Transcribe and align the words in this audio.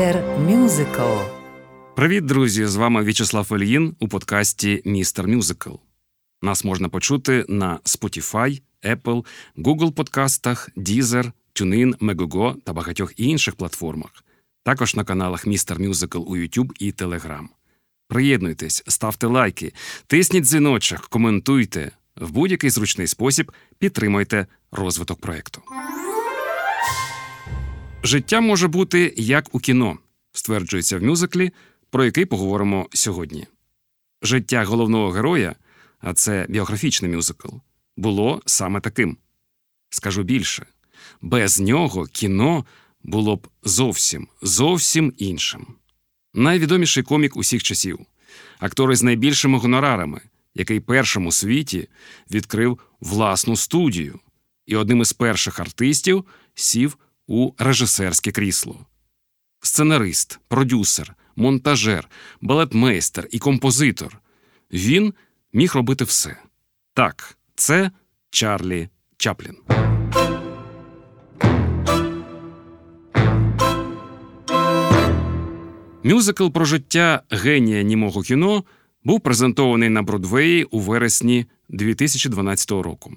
Містер 0.00 0.24
Мюзикл. 0.38 1.02
Привіт, 1.96 2.24
друзі! 2.24 2.66
З 2.66 2.76
вами 2.76 3.02
В'ячеслав 3.02 3.48
Ільїн 3.52 3.96
у 4.00 4.08
подкасті 4.08 4.82
Містер 4.84 5.28
Мюзикл. 5.28 5.70
Нас 6.42 6.64
можна 6.64 6.88
почути 6.88 7.44
на 7.48 7.78
Spotify, 7.84 8.62
Apple, 8.84 9.24
Google 9.56 9.92
подкастах, 9.92 10.70
Deezer, 10.76 11.32
TuneIn, 11.54 11.98
Megogo 11.98 12.54
та 12.64 12.72
багатьох 12.72 13.12
інших 13.16 13.54
платформах. 13.54 14.24
Також 14.64 14.96
на 14.96 15.04
каналах 15.04 15.46
Містер 15.46 15.80
Мюзикл 15.80 16.18
у 16.18 16.36
YouTube 16.36 16.70
і 16.78 16.92
Telegram. 16.92 17.44
Приєднуйтесь, 18.08 18.82
ставте 18.86 19.26
лайки, 19.26 19.72
тисніть 20.06 20.44
дзвіночок, 20.44 21.00
коментуйте. 21.00 21.90
В 22.16 22.30
будь-який 22.30 22.70
зручний 22.70 23.06
спосіб 23.06 23.52
підтримуйте 23.78 24.46
розвиток 24.72 25.20
проєкту. 25.20 25.62
Життя 28.04 28.40
може 28.40 28.68
бути 28.68 29.14
як 29.16 29.54
у 29.54 29.58
кіно, 29.58 29.98
стверджується 30.32 30.98
в 30.98 31.02
мюзиклі, 31.02 31.50
про 31.90 32.04
який 32.04 32.24
поговоримо 32.24 32.88
сьогодні. 32.92 33.46
Життя 34.22 34.64
головного 34.64 35.10
героя, 35.10 35.54
а 36.00 36.14
це 36.14 36.46
біографічний 36.48 37.10
мюзикл, 37.10 37.48
було 37.96 38.42
саме 38.46 38.80
таким. 38.80 39.16
Скажу 39.90 40.22
більше 40.22 40.66
без 41.20 41.60
нього 41.60 42.06
кіно 42.06 42.64
було 43.02 43.36
б 43.36 43.48
зовсім 43.62 44.28
зовсім 44.42 45.12
іншим. 45.16 45.66
Найвідоміший 46.34 47.02
комік 47.02 47.36
усіх 47.36 47.62
часів, 47.62 47.98
актор 48.58 48.92
із 48.92 49.02
найбільшими 49.02 49.58
гонорарами, 49.58 50.20
який 50.54 50.80
першим 50.80 51.26
у 51.26 51.32
світі 51.32 51.88
відкрив 52.30 52.78
власну 53.00 53.56
студію, 53.56 54.20
і 54.66 54.76
одним 54.76 55.00
із 55.00 55.12
перших 55.12 55.60
артистів 55.60 56.24
сів 56.54 56.98
у 57.30 57.52
режисерське 57.58 58.30
крісло. 58.32 58.86
Сценарист, 59.60 60.40
продюсер, 60.48 61.14
монтажер, 61.36 62.08
балетмейстер 62.40 63.28
і 63.30 63.38
композитор. 63.38 64.20
Він 64.72 65.14
міг 65.52 65.74
робити 65.74 66.04
все. 66.04 66.36
Так, 66.94 67.38
це 67.54 67.90
Чарлі 68.30 68.88
Чаплін. 69.16 69.56
Мюзикл 76.04 76.48
про 76.48 76.64
життя 76.64 77.22
генія 77.30 77.82
німого 77.82 78.22
кіно 78.22 78.64
був 79.04 79.20
презентований 79.20 79.88
на 79.88 80.02
Бродвеї 80.02 80.64
у 80.64 80.80
вересні 80.80 81.46
2012 81.68 82.70
року. 82.70 83.16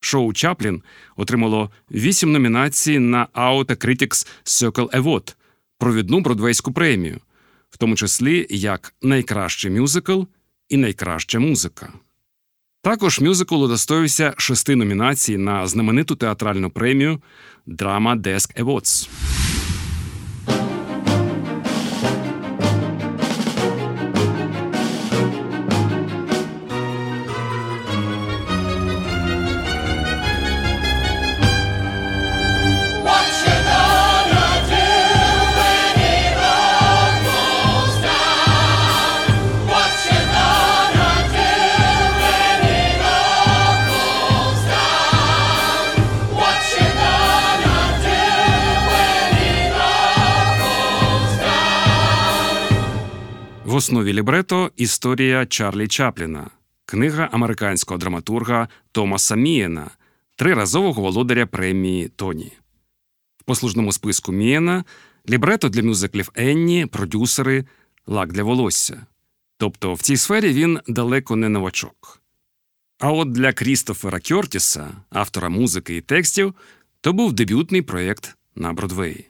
Шоу 0.00 0.32
Чаплін 0.32 0.82
отримало 1.16 1.70
вісім 1.90 2.32
номінацій 2.32 2.98
на 2.98 3.26
Auto 3.34 3.86
Critics 3.86 4.26
Circle 4.44 4.90
Award– 4.90 5.34
провідну 5.78 6.20
бродвейську 6.20 6.72
премію, 6.72 7.20
в 7.70 7.76
тому 7.76 7.96
числі 7.96 8.46
як 8.50 8.94
найкращий 9.02 9.70
мюзикл 9.70 10.22
і 10.68 10.76
найкраща 10.76 11.38
музика. 11.38 11.92
Також 12.82 13.20
мюзикл 13.20 13.64
удостоївся 13.64 14.34
шести 14.36 14.76
номінацій 14.76 15.36
на 15.36 15.66
знамениту 15.66 16.16
театральну 16.16 16.70
премію 16.70 17.22
Drama 17.66 18.20
Desk 18.20 18.64
Awards. 18.64 19.08
Основі 53.88 54.12
лібрето 54.12 54.70
історія 54.76 55.46
Чарлі 55.46 55.88
Чапліна, 55.88 56.50
книга 56.84 57.28
американського 57.32 57.98
драматурга 57.98 58.68
Томаса 58.92 59.36
Мієна, 59.36 59.90
триразового 60.36 61.02
володаря 61.02 61.46
премії 61.46 62.08
Тоні. 62.08 62.52
В 63.38 63.44
послужному 63.44 63.92
списку 63.92 64.32
Мієна 64.32 64.84
лібрето 65.30 65.68
для 65.68 65.82
мюзиклів 65.82 66.30
Енні, 66.34 66.86
продюсери, 66.86 67.64
лак 68.06 68.32
для 68.32 68.42
волосся. 68.42 69.06
Тобто 69.58 69.94
в 69.94 70.02
цій 70.02 70.16
сфері 70.16 70.52
він 70.52 70.80
далеко 70.88 71.36
не 71.36 71.48
новачок. 71.48 72.22
А 72.98 73.12
от 73.12 73.32
для 73.32 73.52
Крістофера 73.52 74.20
Кьортіса, 74.20 74.88
автора 75.10 75.48
музики 75.48 75.96
і 75.96 76.00
текстів, 76.00 76.54
то 77.00 77.12
був 77.12 77.32
дебютний 77.32 77.82
проєкт 77.82 78.36
на 78.54 78.72
Бродвеї. 78.72 79.26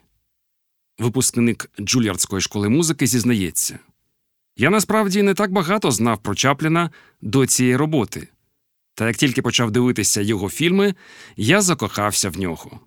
Випускник 0.99 1.71
Джульярдської 1.81 2.41
школи 2.43 2.69
музики 2.69 3.07
зізнається. 3.07 3.79
Я 4.61 4.71
насправді 4.71 5.23
не 5.23 5.35
так 5.35 5.53
багато 5.53 5.91
знав 5.91 6.19
про 6.23 6.35
Чапліна 6.35 6.91
до 7.23 7.47
цієї 7.47 7.77
роботи. 7.77 8.29
Та 8.95 9.07
як 9.07 9.17
тільки 9.17 9.43
почав 9.43 9.71
дивитися 9.71 10.21
його 10.21 10.49
фільми, 10.49 10.95
я 11.37 11.61
закохався 11.61 12.31
в 12.31 12.39
нього. 12.39 12.81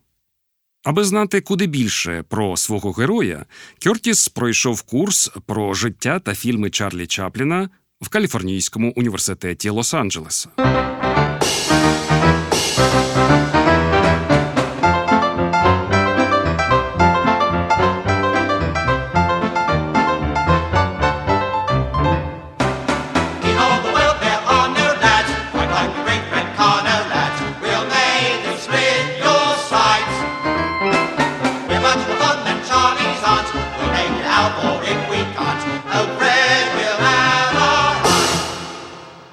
Аби 0.83 1.03
знати 1.03 1.41
куди 1.41 1.67
більше 1.67 2.23
про 2.29 2.57
свого 2.57 2.91
героя, 2.91 3.45
Кьортіс 3.83 4.27
пройшов 4.27 4.81
курс 4.81 5.31
про 5.45 5.73
життя 5.73 6.19
та 6.19 6.35
фільми 6.35 6.69
Чарлі 6.69 7.07
Чапліна 7.07 7.69
в 8.01 8.09
Каліфорнійському 8.09 8.93
університеті 8.95 9.69
Лос-Анджелеса. 9.69 10.47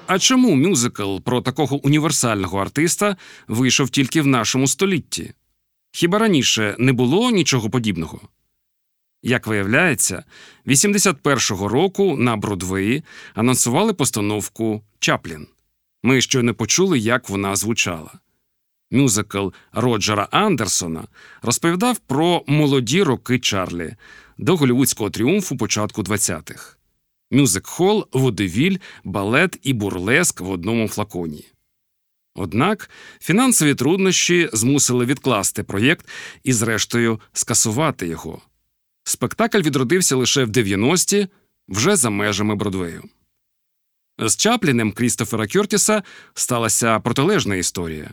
А 0.09 0.19
чому 0.19 0.55
мюзикл 0.55 1.17
про 1.19 1.41
такого 1.41 1.85
універсального 1.85 2.59
артиста 2.59 3.17
вийшов 3.47 3.89
тільки 3.89 4.21
в 4.21 4.27
нашому 4.27 4.67
столітті? 4.67 5.33
Хіба 5.91 6.19
раніше 6.19 6.75
не 6.79 6.93
було 6.93 7.31
нічого 7.31 7.69
подібного? 7.69 8.21
Як 9.23 9.47
виявляється, 9.47 10.23
81-го 10.65 11.67
року 11.67 12.17
на 12.17 12.37
Бродвеї 12.37 13.03
анонсували 13.33 13.93
постановку 13.93 14.83
Чаплін. 14.99 15.47
Ми 16.03 16.21
щойно 16.21 16.53
почули, 16.53 16.99
як 16.99 17.29
вона 17.29 17.55
звучала. 17.55 18.11
Мюзикл 18.91 19.47
Роджера 19.71 20.27
Андерсона 20.31 21.07
розповідав 21.41 21.97
про 21.99 22.43
молоді 22.47 23.03
роки 23.03 23.39
Чарлі 23.39 23.95
до 24.37 24.55
голівудського 24.55 25.09
тріумфу 25.09 25.57
початку 25.57 26.01
20-х. 26.01 26.78
Мюзик-хол, 27.31 28.07
водевіль, 28.11 28.77
балет 29.03 29.59
і 29.61 29.73
бурлеск 29.73 30.41
в 30.41 30.49
одному 30.49 30.87
флаконі. 30.87 31.45
Однак 32.35 32.89
фінансові 33.21 33.75
труднощі 33.75 34.49
змусили 34.53 35.05
відкласти 35.05 35.63
проєкт 35.63 36.09
і, 36.43 36.53
зрештою, 36.53 37.19
скасувати 37.33 38.07
його. 38.07 38.41
Спектакль 39.03 39.61
відродився 39.61 40.15
лише 40.15 40.43
в 40.43 40.49
90-ті, 40.49 41.27
вже 41.67 41.95
за 41.95 42.09
межами 42.09 42.55
Бродвею. 42.55 43.03
З 44.19 44.35
Чаплінем 44.35 44.91
Крістофера 44.91 45.47
Кьортіса 45.47 46.03
сталася 46.33 46.99
протилежна 46.99 47.55
історія. 47.55 48.11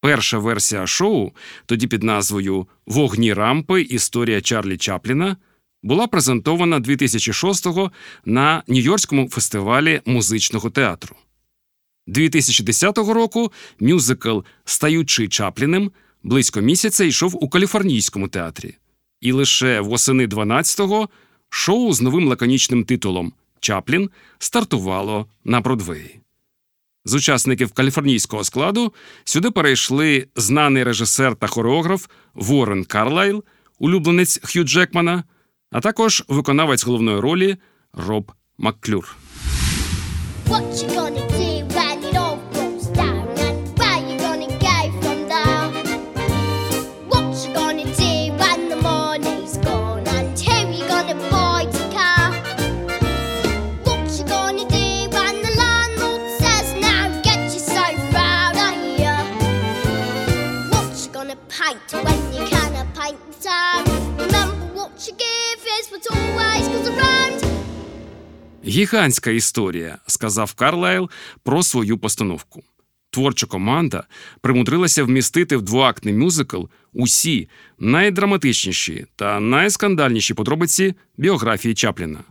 Перша 0.00 0.38
версія 0.38 0.86
шоу, 0.86 1.30
тоді 1.66 1.86
під 1.86 2.02
назвою 2.02 2.66
Вогні 2.86 3.32
рампи. 3.32 3.82
Історія 3.82 4.40
Чарлі 4.40 4.76
Чапліна, 4.76 5.36
була 5.82 6.06
презентована 6.06 6.80
2006-го 6.80 7.92
на 8.24 8.62
Нью-Йоркському 8.68 9.28
фестивалі 9.28 10.00
музичного 10.06 10.70
театру. 10.70 11.16
2010 12.06 12.98
року 12.98 13.52
мюзикл 13.80 14.38
Стаючи 14.64 15.28
Чапліним 15.28 15.90
близько 16.22 16.60
місяця 16.60 17.04
йшов 17.04 17.44
у 17.44 17.48
Каліфорнійському 17.48 18.28
театрі. 18.28 18.76
І 19.20 19.32
лише 19.32 19.80
восени 19.80 20.26
12-го 20.26 21.08
шоу 21.48 21.92
з 21.92 22.00
новим 22.00 22.28
лаконічним 22.28 22.84
титулом 22.84 23.32
Чаплін 23.60 24.10
стартувало 24.38 25.26
на 25.44 25.60
Бродвеї. 25.60 26.20
З 27.04 27.14
учасників 27.14 27.72
каліфорнійського 27.72 28.44
складу 28.44 28.92
сюди 29.24 29.50
перейшли 29.50 30.26
знаний 30.36 30.84
режисер 30.84 31.36
та 31.36 31.46
хореограф 31.46 32.06
Ворен 32.34 32.84
Карлайл, 32.84 33.44
улюбленець 33.78 34.40
Хью 34.42 34.64
Джекмана, 34.64 35.24
а 35.70 35.80
також 35.80 36.24
виконавець 36.28 36.84
головної 36.84 37.20
ролі 37.20 37.56
Роб 37.92 38.32
Макклюр. 38.58 39.16
What 40.48 40.62
you 40.74 40.88
gonna 40.94 41.35
Гігантська 68.76 69.30
історія, 69.30 69.98
сказав 70.06 70.54
Карлайл 70.54 71.10
про 71.42 71.62
свою 71.62 71.98
постановку. 71.98 72.62
Творча 73.10 73.46
команда 73.46 74.04
примудрилася 74.40 75.04
вмістити 75.04 75.56
в 75.56 75.62
двоактний 75.62 76.14
мюзикл 76.14 76.62
усі 76.92 77.48
найдраматичніші 77.78 79.06
та 79.16 79.40
найскандальніші 79.40 80.34
подробиці 80.34 80.94
біографії 81.16 81.74
Чапліна. 81.74 82.24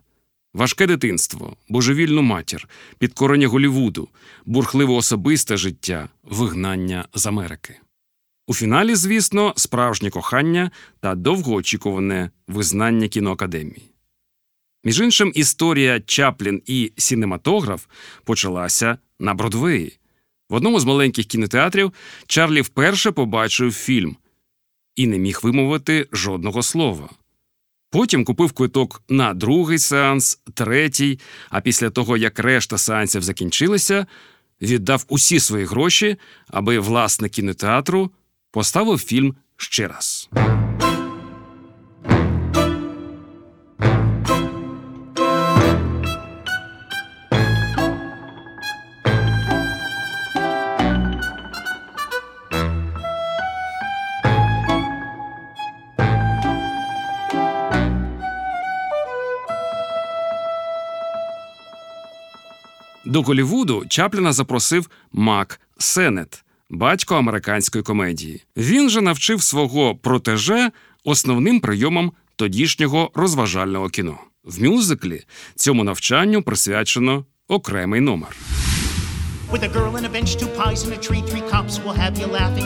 Важке 0.54 0.88
дитинство, 0.88 1.58
божевільну 1.70 2.22
матір, 2.22 2.70
підкорення 3.00 3.48
Голівуду, 3.48 4.10
бурхливе 4.46 4.94
особисте 4.94 5.58
життя, 5.58 6.10
вигнання 6.24 7.06
з 7.14 7.26
Америки. 7.26 7.76
У 8.48 8.54
фіналі, 8.54 8.96
звісно, 8.96 9.54
справжнє 9.56 10.10
кохання 10.10 10.72
та 11.00 11.16
довгоочікуване 11.16 12.30
визнання 12.48 13.08
кіноакадемії. 13.08 13.95
Між 14.86 15.00
іншим, 15.00 15.32
історія 15.36 16.00
Чаплін 16.00 16.62
і 16.66 16.92
сінематограф 16.98 17.86
почалася 18.24 18.98
на 19.20 19.34
Бродвеї. 19.34 19.98
В 20.50 20.54
одному 20.54 20.80
з 20.80 20.86
маленьких 20.86 21.26
кінотеатрів 21.26 21.94
Чарлі 22.28 22.62
вперше 22.62 23.12
побачив 23.12 23.74
фільм 23.74 24.16
і 24.96 25.08
не 25.08 25.18
міг 25.18 25.40
вимовити 25.44 26.08
жодного 26.12 26.64
слова. 26.64 27.10
Потім 27.92 28.26
купив 28.26 28.52
квиток 28.52 29.04
на 29.10 29.34
другий 29.34 29.80
сеанс, 29.80 30.40
третій, 30.54 31.20
а 31.50 31.62
після 31.62 31.90
того, 31.90 32.18
як 32.18 32.40
решта 32.40 32.78
сеансів 32.78 33.22
закінчилися, 33.22 34.06
віддав 34.62 35.06
усі 35.08 35.40
свої 35.40 35.66
гроші, 35.66 36.18
аби 36.48 36.80
власник 36.80 37.32
кінотеатру 37.32 38.12
поставив 38.52 39.00
фільм 39.00 39.36
ще 39.58 39.88
раз. 39.88 40.30
До 63.16 63.22
Голівуду 63.22 63.86
Чапліна 63.90 64.34
запросив 64.34 64.90
Мак 65.12 65.60
Сенет, 65.78 66.44
батько 66.70 67.16
американської 67.16 67.84
комедії. 67.84 68.44
Він 68.58 68.90
же 68.90 69.02
навчив 69.02 69.42
свого 69.42 69.96
протеже 69.96 70.72
основним 71.04 71.60
прийомам 71.60 72.12
тодішнього 72.36 73.12
розважального 73.14 73.90
кіно. 73.90 74.18
В 74.44 74.64
мюзиклі 74.64 75.24
цьому 75.56 75.84
навчанню 75.84 76.42
присвячено 76.42 77.26
окремий 77.48 78.02
номер. 78.02 78.36
With 79.52 79.64
a 79.64 79.70
girl 79.70 79.96
and 79.96 80.06
a 80.06 80.10
bench, 80.10 80.36
two 80.36 80.48
pies 80.48 80.84
and 80.84 80.94
a 80.94 80.98
tree, 80.98 81.22
three 81.22 81.42
cops 81.42 81.80
will 81.80 81.94
have 81.94 82.18
you 82.18 82.28
laughing. 82.28 82.64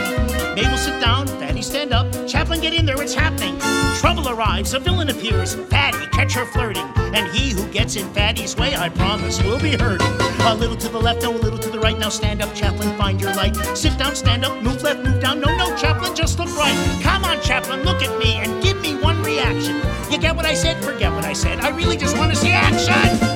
Mabel, 0.56 0.78
sit 0.78 1.00
down. 1.02 1.28
Fatty, 1.28 1.62
stand 1.62 1.94
up. 1.94 2.12
Chaplain, 2.28 2.62
get 2.62 2.74
in 2.74 2.86
there. 2.86 3.02
It's 3.02 3.14
happening. 3.14 3.60
Trouble 4.00 4.30
arrives. 4.30 4.74
A 4.74 4.80
villain 4.80 5.10
appears. 5.10 5.56
Fatty, 5.56 6.06
catch 6.08 6.34
her 6.34 6.46
flirting. 6.46 6.86
And 7.14 7.28
he 7.36 7.52
who 7.52 7.68
gets 7.68 7.96
in 7.96 8.12
Fatty's 8.14 8.56
way, 8.56 8.76
I 8.76 8.90
promise, 8.90 9.42
will 9.44 9.60
be 9.60 9.72
hurting. 9.72 10.08
A 10.42 10.56
little 10.56 10.78
to 10.78 10.90
the 10.90 11.00
left, 11.00 11.22
no, 11.22 11.36
a 11.36 11.38
little 11.38 11.60
to 11.60 11.70
the 11.70 11.80
right. 11.80 11.98
Now 11.98 12.10
stand 12.10 12.42
up, 12.42 12.56
Chaplain, 12.56 12.98
find 12.98 13.20
your 13.20 13.34
light. 13.36 13.56
Sit 13.76 13.98
down, 13.98 14.16
stand 14.16 14.46
up, 14.46 14.62
move 14.64 14.82
left, 14.82 15.04
move 15.04 15.22
down. 15.22 15.42
No, 15.42 15.56
no, 15.58 15.76
Chaplain, 15.76 16.16
just 16.16 16.40
look 16.40 16.50
right. 16.58 17.02
Come 17.04 17.26
on, 17.26 17.42
Chaplain, 17.42 17.84
look 17.84 18.02
at 18.02 18.18
me 18.20 18.36
and 18.36 18.64
give 18.64 18.80
me 18.82 18.96
one 18.96 19.22
reaction. 19.24 19.76
You 20.10 20.18
get 20.18 20.36
what 20.36 20.46
I 20.46 20.54
said? 20.54 20.84
Forget 20.84 21.12
what 21.12 21.26
I 21.26 21.34
said. 21.34 21.60
I 21.60 21.70
really 21.70 21.98
just 21.98 22.18
want 22.18 22.32
to 22.32 22.38
see 22.38 22.52
action. 22.52 23.29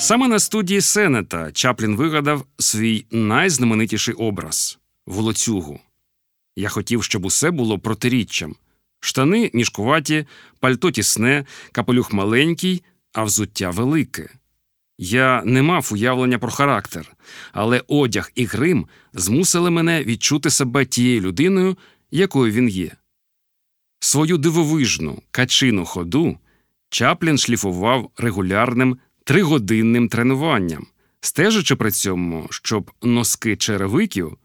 Саме 0.00 0.28
на 0.28 0.38
студії 0.38 0.80
Сенета 0.80 1.52
Чаплін 1.52 1.96
вигадав 1.96 2.44
свій 2.58 3.06
найзнаменитіший 3.10 4.14
образ 4.14 4.78
волоцюгу. 5.06 5.80
Я 6.56 6.68
хотів, 6.68 7.04
щоб 7.04 7.24
усе 7.24 7.50
було 7.50 7.78
протиріччям. 7.78 8.54
Штани 9.00 9.50
мішкуваті, 9.54 10.26
пальто 10.60 10.90
тісне, 10.90 11.44
капелюх 11.72 12.12
маленький, 12.12 12.82
а 13.12 13.24
взуття 13.24 13.70
велике. 13.70 14.28
Я 14.98 15.42
не 15.44 15.62
мав 15.62 15.88
уявлення 15.92 16.38
про 16.38 16.50
характер, 16.50 17.16
але 17.52 17.82
одяг 17.88 18.32
і 18.34 18.44
грим 18.44 18.86
змусили 19.12 19.70
мене 19.70 20.04
відчути 20.04 20.50
себе 20.50 20.84
тією 20.84 21.20
людиною, 21.20 21.76
якою 22.10 22.52
він 22.52 22.68
є. 22.68 22.90
Свою 24.00 24.38
дивовижну 24.38 25.22
качину 25.30 25.84
ходу 25.84 26.38
Чаплін 26.90 27.38
шліфував 27.38 28.10
регулярним 28.16 28.98
тригодинним 29.30 30.08
тренуванням, 30.08 30.86
стежачи 31.20 31.76
при 31.76 31.90
цьому, 31.90 32.46
щоб 32.50 32.90
носки 33.02 33.56
черевиків 33.56 34.36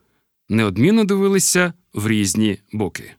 неодмінно 0.49 1.05
дивилися 1.05 1.73
в 1.93 2.07
різні 2.07 2.57
боки. 2.71 3.11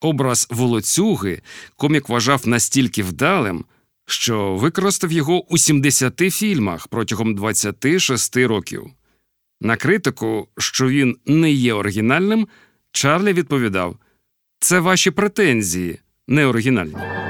Образ 0.00 0.46
волоцюги 0.50 1.42
комік 1.76 2.08
вважав 2.08 2.48
настільки 2.48 3.02
вдалим, 3.02 3.64
що 4.06 4.56
використав 4.56 5.12
його 5.12 5.52
у 5.52 5.58
70 5.58 6.18
фільмах 6.18 6.88
протягом 6.88 7.34
26 7.34 8.36
років. 8.36 8.90
На 9.60 9.76
критику, 9.76 10.48
що 10.58 10.88
він 10.88 11.16
не 11.26 11.52
є 11.52 11.74
оригінальним, 11.74 12.48
Чарлі 12.92 13.32
відповідав: 13.32 13.96
Це 14.60 14.80
ваші 14.80 15.10
претензії, 15.10 15.98
не 16.28 16.46
оригінальні. 16.46 17.27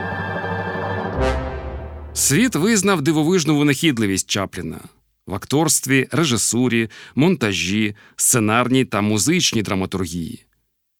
Світ 2.18 2.54
визнав 2.54 3.02
дивовижну 3.02 3.58
винахідливість 3.58 4.30
Чапліна 4.30 4.80
в 5.26 5.34
акторстві, 5.34 6.08
режисурі, 6.10 6.90
монтажі, 7.14 7.96
сценарній 8.16 8.84
та 8.84 9.00
музичній 9.00 9.62
драматургії. 9.62 10.44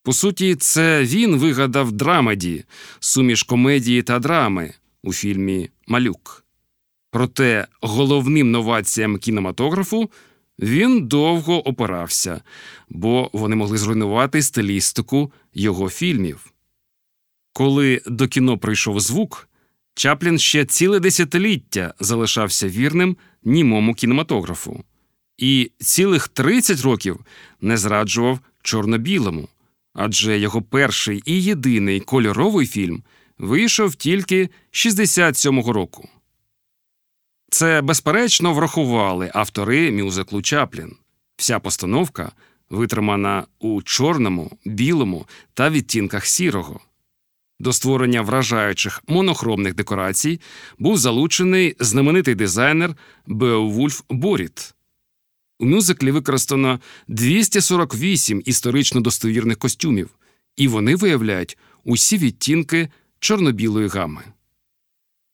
По 0.03 0.13
суті, 0.13 0.55
це 0.55 1.05
він 1.05 1.37
вигадав 1.37 1.93
драмеді, 1.93 2.65
суміш 3.01 3.43
комедії 3.43 4.03
та 4.03 4.19
драми 4.19 4.75
у 5.03 5.13
фільмі 5.13 5.71
Малюк. 5.87 6.45
Проте 7.11 7.67
головним 7.81 8.51
новаціям 8.51 9.19
кінематографу 9.19 10.11
він 10.59 11.07
довго 11.07 11.69
опирався, 11.69 12.43
бо 12.89 13.31
вони 13.33 13.57
могли 13.57 13.79
зруйнувати 13.79 14.43
стилістику 14.43 15.33
його 15.55 15.91
фільмів. 15.91 16.53
Коли 17.53 18.03
до 18.07 18.29
кіно 18.29 18.59
прийшов 18.59 19.01
звук, 19.01 19.48
Чаплін 19.99 20.39
ще 20.39 20.65
ціле 20.65 21.01
десятиліття 21.01 21.95
залишався 22.01 22.69
вірним 22.69 23.17
німому 23.45 23.95
кінематографу 23.95 24.85
і 25.39 25.71
цілих 25.79 26.29
30 26.29 26.81
років 26.81 27.21
не 27.61 27.77
зраджував 27.77 28.39
чорно-білому, 28.63 29.49
адже 29.95 30.39
його 30.39 30.63
перший 30.63 31.23
і 31.27 31.43
єдиний 31.43 32.01
кольоровий 32.01 32.67
фільм 32.67 33.03
вийшов 33.39 33.95
тільки 33.95 34.49
67-го 34.73 35.73
року. 35.73 36.09
Це, 37.51 37.83
безперечно, 37.83 38.55
врахували 38.55 39.31
автори 39.35 39.93
мюзиклу 39.93 40.43
Чаплін. 40.43 40.97
Вся 41.37 41.59
постановка 41.59 42.33
витримана 42.71 43.47
у 43.59 43.83
чорному, 43.83 44.59
білому 44.65 45.27
та 45.55 45.71
відтінках 45.71 46.27
сірого. 46.27 46.81
До 47.61 47.73
створення 47.73 48.23
вражаючих 48.23 49.03
монохромних 49.09 49.75
декорацій 49.75 50.41
був 50.79 50.99
залучений 50.99 51.77
знаменитий 51.81 52.35
дизайнер 52.35 52.95
Беовульф 53.27 54.03
Боріт. 54.09 54.75
У 55.59 55.67
мюзиклі 55.67 56.11
використано 56.11 56.81
248 57.09 58.43
історично 58.45 59.01
достовірних 59.01 59.59
костюмів, 59.59 60.11
і 60.57 60.69
вони 60.69 60.97
виявляють 60.97 61.59
усі 61.85 62.19
відтінки 62.19 62.89
чорно-білої 63.21 63.89
гами. 63.89 64.23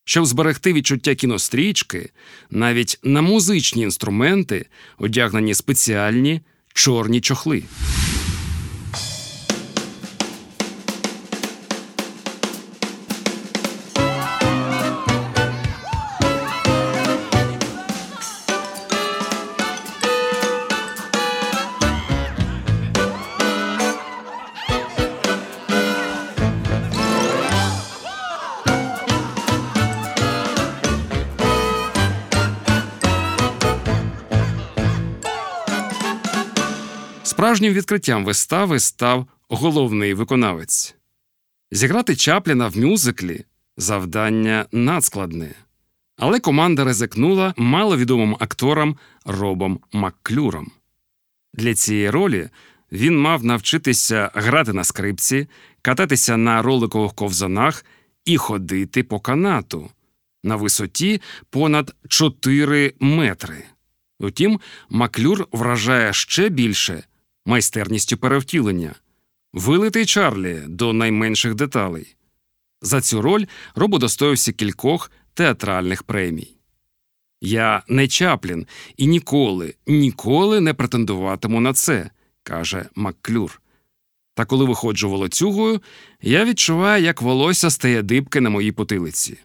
Щоб 0.05 0.27
зберегти 0.27 0.73
відчуття 0.73 1.15
кінострічки, 1.15 2.11
навіть 2.51 2.99
на 3.03 3.23
музичні 3.23 3.83
інструменти 3.83 4.67
одягнені 4.99 5.55
спеціальні 5.55 6.41
чорні 6.75 7.21
чохли. 7.21 7.63
Справжнім 37.55 37.73
відкриттям 37.73 38.25
вистави 38.25 38.81
став 38.81 39.27
головний 39.49 40.15
виконавець. 40.15 40.95
Зіграти 41.71 42.17
Чапліна 42.17 42.69
в 42.69 42.79
мюзиклі 42.79 43.45
завдання 43.77 44.67
надскладне, 44.73 45.55
але 46.17 46.41
команда 46.41 46.85
ризикнула 46.85 47.55
маловідомим 47.57 48.37
акторам 48.41 48.97
Робом 49.25 49.81
Макклюром. 49.93 50.71
Для 51.53 51.75
цієї 51.75 52.11
ролі 52.11 52.49
він 52.93 53.21
мав 53.21 53.45
навчитися 53.45 54.31
грати 54.35 54.73
на 54.73 54.85
скрипці, 54.85 55.47
кататися 55.83 56.37
на 56.37 56.63
роликових 56.63 57.13
ковзанах 57.13 57.85
і 58.25 58.37
ходити 58.37 59.03
по 59.03 59.21
канату 59.21 59.91
на 60.45 60.57
висоті 60.57 61.21
понад 61.51 61.95
4 62.09 62.95
метри. 63.01 63.65
Утім, 64.21 64.61
Маклюр 64.91 65.49
вражає 65.53 66.13
ще 66.13 66.49
більше 66.49 67.05
майстерністю 67.45 68.17
перевтілення, 68.17 68.95
вилитий 69.53 70.07
Чарлі 70.07 70.63
до 70.67 70.93
найменших 70.93 71.55
деталей. 71.55 72.17
За 72.83 73.01
цю 73.01 73.23
роль 73.23 73.47
Роб 73.75 73.95
удостоївся 73.95 74.53
кількох 74.53 75.11
театральних 75.35 76.03
премій. 76.03 76.57
Я 77.41 77.83
не 77.89 78.09
Чаплін 78.09 78.67
і 78.97 79.07
ніколи, 79.07 79.75
ніколи 79.87 80.61
не 80.61 80.75
претендуватиму 80.75 81.61
на 81.61 81.73
це, 81.73 82.11
каже 82.43 82.87
Макклюр. 82.95 83.61
Та 84.35 84.45
коли 84.45 84.65
виходжу 84.65 85.11
волоцюгою, 85.11 85.83
я 86.23 86.45
відчуваю, 86.45 87.05
як 87.05 87.23
волосся 87.23 87.71
стає 87.71 88.03
дибки 88.03 88.41
на 88.41 88.51
моїй 88.51 88.73
потилиці. 88.73 89.39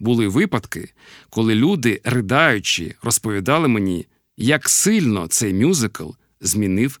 Були 0.00 0.28
випадки, 0.28 0.92
коли 1.30 1.54
люди, 1.54 2.00
ридаючи, 2.04 2.94
розповідали 3.02 3.68
мені, 3.68 4.06
як 4.36 4.68
сильно 4.68 5.26
цей 5.26 5.54
мюзикл 5.54 6.10
змінив 6.40 7.00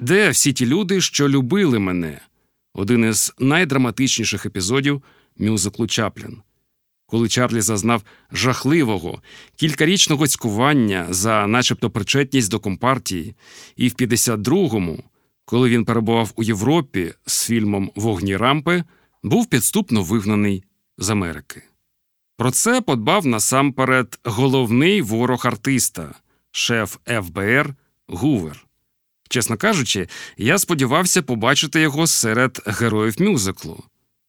Де 0.00 0.30
всі 0.30 0.52
ті 0.52 0.66
люди, 0.66 1.00
що 1.00 1.28
любили 1.28 1.78
мене? 1.78 2.20
Один 2.74 3.04
із 3.04 3.34
найдраматичніших 3.38 4.46
епізодів 4.46 5.02
мюзиклу 5.38 5.86
Чаплін. 5.86 6.42
Коли 7.06 7.28
Чарлі 7.28 7.60
зазнав 7.60 8.02
жахливого 8.32 9.22
кількарічного 9.56 10.26
цькування 10.26 11.06
за 11.10 11.46
начебто 11.46 11.90
причетність 11.90 12.50
до 12.50 12.60
компартії, 12.60 13.34
і 13.76 13.88
в 13.88 13.92
52-му, 13.92 15.04
коли 15.44 15.68
він 15.68 15.84
перебував 15.84 16.32
у 16.36 16.42
Європі 16.42 17.14
з 17.26 17.46
фільмом 17.46 17.90
Вогні 17.94 18.36
рампи, 18.36 18.84
був 19.22 19.46
підступно 19.46 20.02
вигнаний 20.02 20.64
з 20.98 21.10
Америки. 21.10 21.62
Про 22.36 22.50
це 22.50 22.80
подбав 22.80 23.26
насамперед 23.26 24.18
головний 24.24 25.02
ворог 25.02 25.46
артиста, 25.46 26.14
шеф 26.50 26.96
ФБР 27.06 27.74
Гувер. 28.08 28.66
Чесно 29.28 29.56
кажучи, 29.56 30.08
я 30.36 30.58
сподівався 30.58 31.22
побачити 31.22 31.80
його 31.80 32.06
серед 32.06 32.62
героїв 32.66 33.22
мюзиклу. 33.22 33.84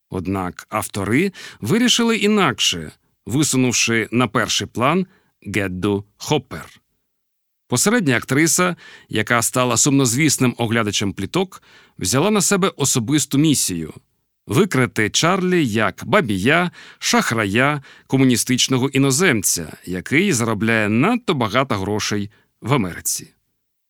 Однак 0.10 0.68
автори 0.70 1.32
вирішили 1.62 2.18
інакше, 2.18 2.92
висунувши 3.26 4.08
на 4.12 4.28
перший 4.28 4.68
план 4.68 5.08
Гедду 5.42 6.06
Хоппер. 6.18 6.82
Посередня 7.68 8.18
актриса, 8.18 8.76
яка 9.10 9.42
стала 9.42 9.78
сумнозвісним 9.78 10.56
оглядачем 10.58 11.14
пліток, 11.14 11.64
взяла 12.00 12.32
на 12.32 12.42
себе 12.42 12.72
особисту 12.76 13.38
місію 13.38 13.94
викрити 14.50 15.10
Чарлі 15.10 15.66
як 15.66 16.02
бабія, 16.06 16.72
шахрая, 17.00 17.82
комуністичного 18.08 18.90
іноземця, 18.90 19.78
який 19.86 20.34
заробляє 20.34 20.90
надто 20.90 21.34
багато 21.34 21.76
грошей 21.76 22.32
в 22.62 22.74
Америці. 22.74 23.28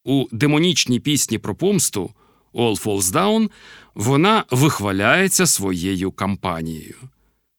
У 0.03 0.25
демонічній 0.31 0.99
пісні 0.99 1.37
про 1.37 1.55
помсту 1.55 2.11
All 2.53 2.83
Falls 2.83 3.01
Down 3.13 3.49
вона 3.95 4.43
вихваляється 4.51 5.47
своєю 5.47 6.11
кампанією. 6.11 6.95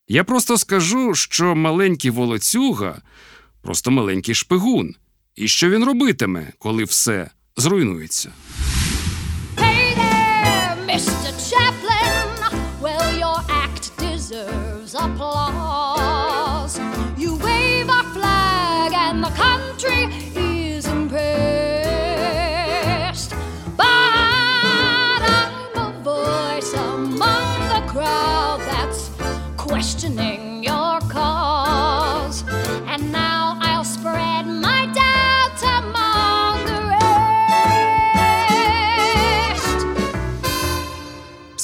Я 0.08 0.24
просто 0.24 0.58
скажу, 0.58 1.14
що 1.14 1.54
маленький 1.54 2.10
волоцюга 2.10 3.02
просто 3.62 3.90
маленький 3.90 4.34
шпигун, 4.34 4.94
і 5.36 5.48
що 5.48 5.70
він 5.70 5.84
робитиме, 5.84 6.52
коли 6.58 6.84
все 6.84 7.30
зруйнується. 7.56 8.32
Hey 9.56 9.96
there, 9.96 10.86
Mr. 10.86 11.49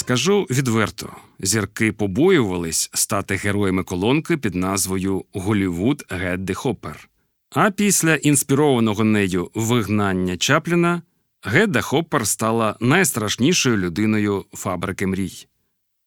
Скажу 0.06 0.46
відверто, 0.50 1.12
зірки 1.40 1.92
побоювались 1.92 2.90
стати 2.94 3.36
героями 3.36 3.82
колонки 3.82 4.36
під 4.36 4.54
назвою 4.54 5.24
Голівуд 5.32 6.04
Гедди 6.10 6.54
Хоппер. 6.54 7.08
А 7.50 7.70
після 7.70 8.14
інспірованого 8.14 9.04
нею 9.04 9.50
вигнання 9.54 10.36
Чапліна 10.36 11.02
Гедда 11.42 11.80
Хоппер 11.80 12.26
стала 12.26 12.76
найстрашнішою 12.80 13.76
людиною 13.76 14.44
фабрики 14.52 15.06
мрій. 15.06 15.46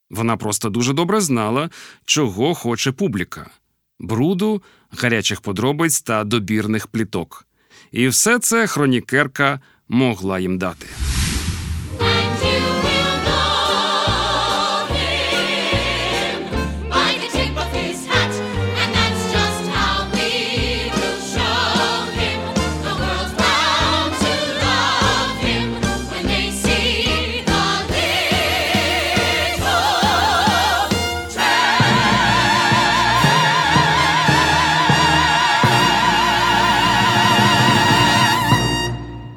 Вона 0.09 0.37
просто 0.37 0.69
дуже 0.69 0.93
добре 0.93 1.21
знала, 1.21 1.69
чого 2.05 2.53
хоче 2.53 2.91
публіка 2.91 3.49
бруду, 3.99 4.61
гарячих 4.91 5.41
подробиць 5.41 6.01
та 6.01 6.23
добірних 6.23 6.87
пліток. 6.87 7.47
І 7.91 8.07
все 8.07 8.39
це 8.39 8.67
хронікерка 8.67 9.59
могла 9.89 10.39
їм 10.39 10.57
дати. 10.57 10.87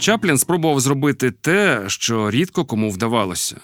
Чаплін 0.02 0.38
спробував 0.38 0.80
зробити 0.80 1.30
те, 1.30 1.84
що 1.86 2.30
рідко 2.30 2.64
кому 2.64 2.90
вдавалося 2.90 3.60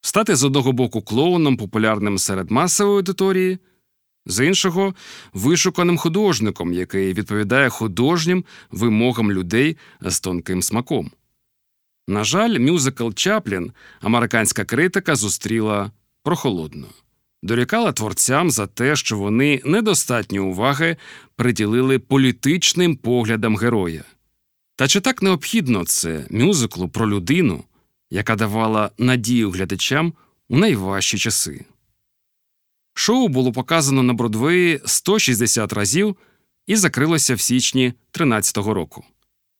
стати 0.00 0.36
з 0.36 0.44
одного 0.44 0.72
боку 0.72 1.02
клоуном, 1.02 1.56
популярним 1.56 2.18
серед 2.18 2.50
масової 2.50 2.96
аудиторії, 2.96 3.58
з 4.26 4.46
іншого 4.46 4.94
вишуканим 5.32 5.98
художником, 5.98 6.72
який 6.72 7.14
відповідає 7.14 7.68
художнім 7.68 8.44
вимогам 8.70 9.32
людей 9.32 9.76
з 10.00 10.20
тонким 10.20 10.62
смаком. 10.62 11.10
На 12.08 12.24
жаль, 12.24 12.58
мюзикл 12.58 13.10
Чаплін 13.10 13.72
американська 14.00 14.64
критика 14.64 15.16
зустріла 15.16 15.90
прохолодно, 16.22 16.86
дорікала 17.42 17.92
творцям 17.92 18.50
за 18.50 18.66
те, 18.66 18.96
що 18.96 19.16
вони 19.16 19.62
недостатньо 19.64 20.46
уваги 20.46 20.96
приділили 21.36 21.98
політичним 21.98 22.96
поглядам 22.96 23.56
героя. 23.56 24.04
Та 24.80 24.88
чи 24.88 25.00
так 25.00 25.22
необхідно 25.22 25.84
це 25.84 26.26
мюзиклу 26.30 26.88
про 26.88 27.10
людину, 27.10 27.64
яка 28.10 28.36
давала 28.36 28.90
надію 28.98 29.50
глядачам 29.50 30.12
у 30.48 30.58
найважчі 30.58 31.18
часи? 31.18 31.64
Шоу 32.94 33.28
було 33.28 33.52
показано 33.52 34.02
на 34.02 34.14
Бродвеї 34.14 34.80
160 34.84 35.72
разів 35.72 36.16
і 36.66 36.76
закрилося 36.76 37.34
в 37.34 37.40
січні 37.40 37.92
13-го 38.12 38.74
року. 38.74 39.04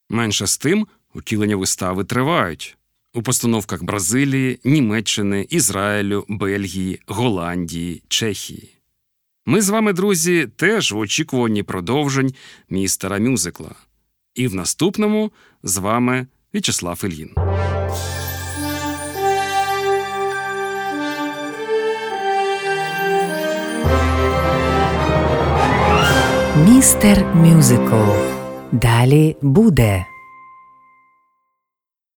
Менше 0.09 0.47
з 0.47 0.59
тим, 0.59 0.87
утілення 1.15 1.57
вистави 1.57 2.05
тривають 2.05 2.77
у 3.15 3.23
постановках 3.23 3.83
Бразилії, 3.83 4.61
Німеччини, 4.65 5.47
Ізраїлю, 5.51 6.25
Бельгії, 6.29 7.01
Голландії, 7.07 8.03
Чехії. 8.09 8.77
Ми 9.47 9.63
з 9.63 9.69
вами, 9.69 9.93
друзі, 9.93 10.49
теж 10.57 10.93
в 10.93 10.99
очікуванні 10.99 11.63
продовжень 11.63 12.35
містера 12.69 13.19
мюзикла. 13.19 13.75
І 14.35 14.49
в 14.49 14.55
наступному 14.55 15.31
з 15.63 15.77
вами 15.79 16.27
В'ячеслав 16.55 17.03
Ільїн. 17.05 17.31
Містер 26.69 27.35
Мюзикл. 27.35 27.95
Далі 28.73 29.37
буде. 29.43 30.07